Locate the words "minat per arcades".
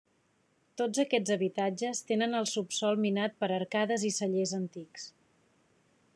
3.05-4.09